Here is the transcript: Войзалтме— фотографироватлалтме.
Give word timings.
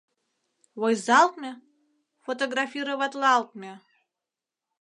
Войзалтме— 0.81 1.51
фотографироватлалтме. 2.25 3.71